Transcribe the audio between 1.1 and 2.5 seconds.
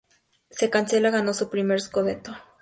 ganó su primer "scudetto".